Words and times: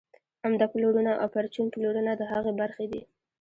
عمده 0.45 0.67
پلورنه 0.71 1.13
او 1.21 1.27
پرچون 1.33 1.67
پلورنه 1.73 2.11
د 2.15 2.21
هغې 2.31 2.51
برخې 2.61 2.85
دي 2.91 3.01